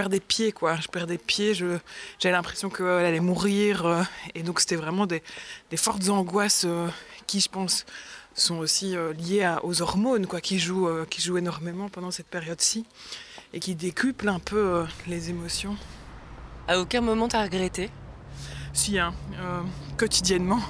perds 0.00 0.08
des 0.08 0.20
pieds, 0.20 0.52
quoi. 0.52 0.76
Je 0.76 0.88
perds 0.88 1.06
des 1.06 1.18
pieds. 1.18 1.52
Je, 1.54 1.76
j'avais 2.18 2.32
l'impression 2.34 2.70
qu'elle 2.70 2.86
allait 3.04 3.20
mourir. 3.20 3.84
euh, 3.84 4.02
et 4.34 4.42
donc 4.42 4.60
c'était 4.60 4.76
vraiment 4.76 5.06
des, 5.06 5.22
des 5.70 5.76
fortes 5.76 6.08
angoisses 6.08 6.64
euh, 6.66 6.88
qui, 7.26 7.40
je 7.40 7.48
pense, 7.50 7.84
sont 8.34 8.56
aussi 8.58 8.96
euh, 8.96 9.12
liées 9.12 9.42
à- 9.42 9.62
aux 9.64 9.82
hormones, 9.82 10.26
quoi, 10.26 10.40
qui 10.40 10.58
jouent, 10.58 10.88
euh, 10.88 11.04
qui 11.04 11.20
jouent 11.20 11.36
énormément 11.36 11.88
pendant 11.90 12.10
cette 12.10 12.28
période-ci 12.28 12.86
et 13.52 13.60
qui 13.60 13.74
décuplent 13.74 14.28
un 14.30 14.38
peu 14.38 14.56
euh, 14.56 14.84
les 15.06 15.28
émotions. 15.28 15.76
À 16.66 16.78
aucun 16.78 17.02
moment 17.02 17.28
t'as 17.28 17.42
regretté? 17.42 17.90
Si, 18.72 18.98
hein, 18.98 19.12
euh, 19.40 19.60
quotidiennement. 19.98 20.60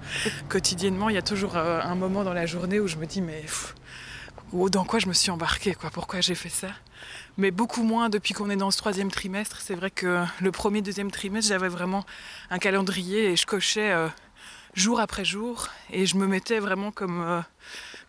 quotidiennement, 0.48 1.10
il 1.10 1.14
y 1.14 1.18
a 1.18 1.22
toujours 1.22 1.56
euh, 1.56 1.80
un 1.82 1.94
moment 1.94 2.24
dans 2.24 2.32
la 2.32 2.46
journée 2.46 2.80
où 2.80 2.88
je 2.88 2.96
me 2.96 3.06
dis, 3.06 3.20
mais 3.20 3.44
dans 4.52 4.84
quoi 4.84 4.98
je 4.98 5.06
me 5.06 5.12
suis 5.12 5.30
embarquée, 5.30 5.74
quoi, 5.74 5.90
pourquoi 5.90 6.20
j'ai 6.20 6.34
fait 6.34 6.48
ça? 6.48 6.68
Mais 7.38 7.50
beaucoup 7.50 7.82
moins 7.82 8.08
depuis 8.08 8.34
qu'on 8.34 8.50
est 8.50 8.56
dans 8.56 8.70
ce 8.70 8.78
troisième 8.78 9.10
trimestre. 9.10 9.60
C'est 9.60 9.74
vrai 9.74 9.90
que 9.90 10.24
le 10.40 10.52
premier, 10.52 10.82
deuxième 10.82 11.10
trimestre, 11.10 11.48
j'avais 11.48 11.68
vraiment 11.68 12.04
un 12.50 12.58
calendrier 12.58 13.26
et 13.30 13.36
je 13.36 13.46
cochais 13.46 13.90
euh, 13.92 14.08
jour 14.74 15.00
après 15.00 15.24
jour 15.24 15.68
et 15.90 16.06
je 16.06 16.16
me 16.16 16.26
mettais 16.26 16.58
vraiment 16.58 16.90
comme, 16.90 17.44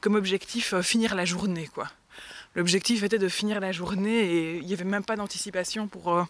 comme 0.01 0.15
objectif 0.15 0.79
finir 0.81 1.15
la 1.15 1.25
journée, 1.25 1.69
quoi. 1.73 1.87
L'objectif 2.53 3.03
était 3.03 3.19
de 3.19 3.29
finir 3.29 3.61
la 3.61 3.71
journée 3.71 4.19
et 4.19 4.57
il 4.57 4.65
n'y 4.65 4.73
avait 4.73 4.83
même 4.83 5.05
pas 5.05 5.15
d'anticipation 5.15 5.87
pour. 5.87 6.27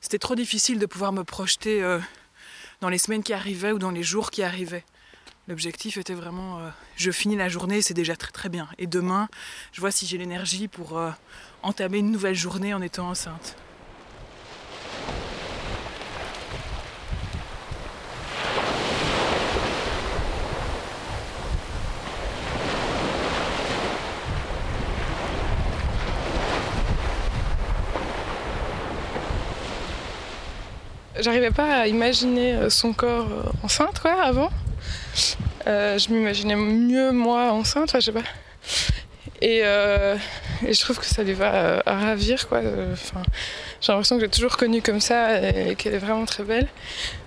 C'était 0.00 0.20
trop 0.20 0.36
difficile 0.36 0.78
de 0.78 0.86
pouvoir 0.86 1.12
me 1.12 1.24
projeter 1.24 1.82
dans 2.80 2.88
les 2.88 2.98
semaines 2.98 3.24
qui 3.24 3.32
arrivaient 3.32 3.72
ou 3.72 3.78
dans 3.80 3.90
les 3.90 4.04
jours 4.04 4.30
qui 4.30 4.44
arrivaient. 4.44 4.84
L'objectif 5.48 5.96
était 5.96 6.14
vraiment, 6.14 6.58
euh, 6.58 6.70
je 6.96 7.12
finis 7.12 7.36
la 7.36 7.48
journée, 7.48 7.80
c'est 7.80 7.94
déjà 7.94 8.16
très 8.16 8.48
bien. 8.48 8.66
Et 8.78 8.88
demain, 8.88 9.28
je 9.70 9.80
vois 9.80 9.92
si 9.92 10.04
j'ai 10.04 10.18
l'énergie 10.18 10.66
pour 10.66 10.98
euh, 10.98 11.10
entamer 11.62 11.98
une 11.98 12.10
nouvelle 12.10 12.34
journée 12.34 12.74
en 12.74 12.82
étant 12.82 13.10
enceinte. 13.10 13.54
J'arrivais 31.20 31.52
pas 31.52 31.82
à 31.82 31.86
imaginer 31.86 32.54
euh, 32.54 32.68
son 32.68 32.92
corps 32.92 33.28
enceinte, 33.62 34.04
avant. 34.04 34.50
Euh, 35.66 35.98
je 35.98 36.10
m'imaginais 36.10 36.56
mieux 36.56 37.12
moi 37.12 37.52
enceinte, 37.52 37.90
je 37.94 38.00
sais 38.00 38.12
pas. 38.12 38.22
Et, 39.40 39.60
je 39.62 40.80
trouve 40.80 40.98
que 40.98 41.04
ça 41.04 41.22
lui 41.22 41.34
va 41.34 41.82
à 41.84 41.98
ravir, 41.98 42.48
quoi. 42.48 42.62
J'ai 42.62 43.92
l'impression 43.92 44.16
que 44.16 44.22
j'ai 44.22 44.30
toujours 44.30 44.56
connue 44.56 44.80
comme 44.80 45.00
ça 45.00 45.40
et 45.40 45.74
qu'elle 45.76 45.94
est 45.94 45.98
vraiment 45.98 46.24
très 46.24 46.42
belle. 46.42 46.68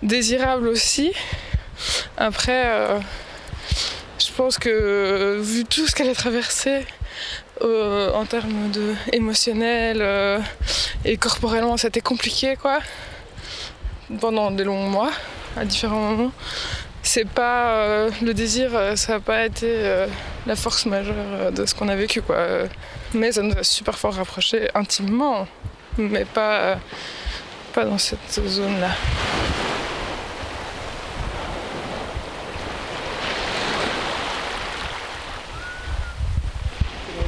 Désirable 0.02 0.68
aussi. 0.68 1.14
Après, 2.18 3.00
je 4.18 4.32
pense 4.36 4.58
que 4.58 5.40
vu 5.40 5.66
tout 5.66 5.86
ce 5.88 5.94
qu'elle 5.94 6.10
a 6.10 6.16
traversé, 6.16 6.86
en 7.62 8.26
termes 8.26 8.72
de 8.72 8.96
émotionnel 9.14 10.42
et 11.06 11.18
corporellement, 11.18 11.78
c'était 11.78 12.02
compliqué, 12.02 12.56
quoi 12.56 12.80
pendant 14.20 14.52
des 14.52 14.64
longs 14.64 14.90
mois, 14.90 15.12
à 15.56 15.66
différents 15.66 16.00
moments. 16.00 16.32
C'est 17.12 17.28
pas 17.28 17.72
euh, 17.72 18.12
le 18.22 18.36
désir, 18.36 18.70
euh, 18.76 18.96
ça 18.96 19.14
n'a 19.14 19.20
pas 19.20 19.44
été 19.44 19.66
euh, 19.68 20.06
la 20.46 20.56
force 20.56 20.86
majeure 20.86 21.52
de 21.52 21.66
ce 21.66 21.74
qu'on 21.74 21.90
a 21.90 21.96
vécu, 21.96 22.22
quoi. 22.22 22.38
Mais 23.16 23.32
ça 23.32 23.42
nous 23.42 23.58
a 23.58 23.64
super 23.64 23.98
fort 23.98 24.14
rapprochés 24.14 24.70
intimement, 24.76 25.48
mais 25.98 26.24
pas, 26.24 26.78
pas 27.74 27.86
dans 27.86 27.98
cette 27.98 28.40
zone-là. 28.46 28.92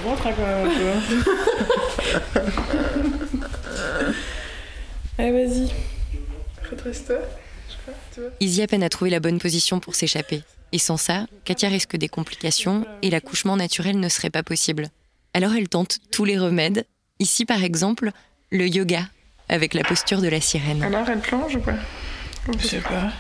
ventre 0.03 0.27
hein, 0.27 0.33
quand 0.37 0.45
même 0.45 0.69
Allez, 5.17 5.31
vas-y. 5.31 5.71
Izzy 8.39 8.61
a 8.61 8.67
peine 8.67 8.83
à 8.83 8.89
trouver 8.89 9.11
la 9.11 9.19
bonne 9.19 9.39
position 9.39 9.79
pour 9.79 9.95
s'échapper. 9.95 10.43
Et 10.71 10.79
sans 10.79 10.97
ça, 10.97 11.25
Katia 11.43 11.69
risque 11.69 11.97
des 11.97 12.07
complications 12.07 12.85
et 13.01 13.09
l'accouchement 13.09 13.57
naturel 13.57 13.99
ne 13.99 14.09
serait 14.09 14.29
pas 14.29 14.43
possible. 14.43 14.87
Alors 15.33 15.53
elle 15.53 15.69
tente 15.69 15.99
tous 16.11 16.25
les 16.25 16.37
remèdes. 16.37 16.85
Ici, 17.19 17.45
par 17.45 17.63
exemple, 17.63 18.11
le 18.51 18.67
yoga, 18.67 19.03
avec 19.49 19.73
la 19.73 19.83
posture 19.83 20.21
de 20.21 20.27
la 20.27 20.41
sirène. 20.41 20.83
Alors 20.83 21.09
elle 21.09 21.19
plonge 21.19 21.55
ou 21.55 21.59
quoi 21.59 21.73
Je 22.57 22.67
sais 22.67 22.79
pas. 22.79 23.11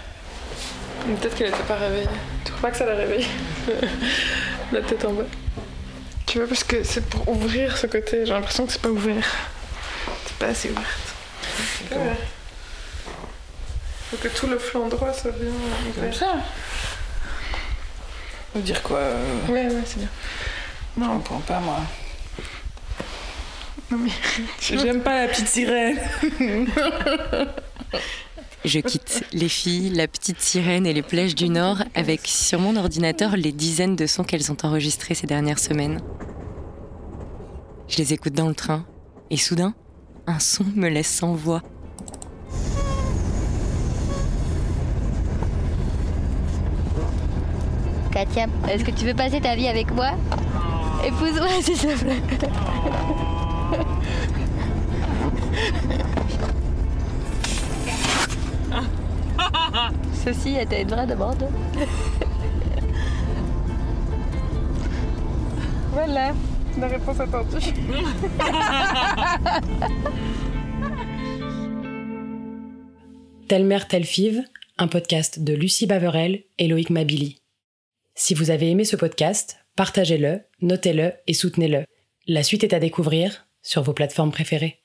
Peut-être 1.05 1.35
qu'elle 1.35 1.51
n'était 1.51 1.63
pas 1.63 1.77
réveillée. 1.77 2.07
Tu 2.45 2.51
crois 2.51 2.69
pas 2.69 2.71
que 2.71 2.77
ça 2.77 2.85
la 2.85 2.95
réveille 2.95 3.25
La 4.71 4.81
tête 4.81 5.03
en 5.03 5.13
bas. 5.13 5.23
Tu 6.25 6.37
vois, 6.37 6.47
parce 6.47 6.63
que 6.63 6.83
c'est 6.83 7.05
pour 7.09 7.27
ouvrir 7.27 7.77
ce 7.77 7.87
côté. 7.87 8.25
J'ai 8.25 8.31
l'impression 8.31 8.65
que 8.65 8.71
c'est 8.71 8.81
pas 8.81 8.89
ouvert. 8.89 9.27
C'est 10.25 10.37
pas 10.37 10.47
assez 10.47 10.69
ouverte. 10.69 11.15
Faut 14.11 14.17
que 14.17 14.27
tout 14.27 14.47
le 14.47 14.59
flanc 14.59 14.89
droit 14.89 15.13
soit 15.13 15.31
bien 15.31 15.51
Comme 15.95 16.11
ça 16.11 16.35
Faut 18.51 18.59
dire 18.59 18.83
quoi 18.83 18.97
euh 18.97 19.47
Ouais, 19.47 19.67
ouais, 19.67 19.83
c'est 19.85 19.99
bien. 19.99 20.09
Non, 20.97 21.13
on 21.13 21.19
prend 21.19 21.39
pas, 21.39 21.61
moi. 21.61 21.77
Non, 23.89 23.99
mais 23.99 24.11
j'aime 24.59 25.01
pas 25.01 25.21
la 25.21 25.29
petite 25.29 25.47
sirène. 25.47 25.97
Je 28.65 28.79
quitte 28.79 29.23
les 29.31 29.47
filles, 29.47 29.91
la 29.91 30.09
petite 30.09 30.41
sirène 30.41 30.85
et 30.85 30.91
les 30.91 31.03
plage 31.03 31.33
du 31.33 31.47
Nord 31.47 31.77
avec 31.95 32.27
sur 32.27 32.59
mon 32.59 32.75
ordinateur 32.75 33.37
les 33.37 33.53
dizaines 33.53 33.95
de 33.95 34.05
sons 34.05 34.25
qu'elles 34.25 34.51
ont 34.51 34.57
enregistrés 34.63 35.15
ces 35.15 35.25
dernières 35.25 35.59
semaines. 35.59 36.01
Je 37.87 37.97
les 37.97 38.11
écoute 38.11 38.33
dans 38.33 38.49
le 38.49 38.55
train 38.55 38.85
et 39.29 39.37
soudain, 39.37 39.73
un 40.27 40.39
son 40.39 40.65
me 40.75 40.89
laisse 40.89 41.09
sans 41.09 41.33
voix. 41.33 41.63
Katia, 48.21 48.45
est-ce 48.69 48.83
que 48.83 48.91
tu 48.91 49.03
veux 49.05 49.15
passer 49.15 49.41
ta 49.41 49.55
vie 49.55 49.67
avec 49.67 49.91
moi 49.95 50.11
Épouse-moi 51.03 51.49
s'il 51.63 51.75
te 51.75 51.97
plaît. 51.97 52.21
Ceci 60.23 60.55
était 60.55 60.83
une 60.83 60.89
vraie 60.89 61.07
demande. 61.07 61.49
voilà, 65.91 66.33
la 66.79 66.87
réponse 66.87 67.19
attendue. 67.19 67.57
Telle 73.47 73.65
mère, 73.65 73.87
telle 73.87 74.05
five, 74.05 74.43
un 74.77 74.87
podcast 74.87 75.39
de 75.39 75.55
Lucie 75.55 75.87
Baverel 75.87 76.43
et 76.59 76.67
Loïc 76.67 76.91
Mabili. 76.91 77.40
Si 78.23 78.35
vous 78.35 78.51
avez 78.51 78.69
aimé 78.69 78.85
ce 78.85 78.95
podcast, 78.95 79.57
partagez-le, 79.75 80.41
notez-le 80.61 81.13
et 81.25 81.33
soutenez-le. 81.33 81.85
La 82.27 82.43
suite 82.43 82.63
est 82.63 82.75
à 82.75 82.79
découvrir 82.79 83.47
sur 83.63 83.81
vos 83.81 83.93
plateformes 83.93 84.31
préférées. 84.31 84.80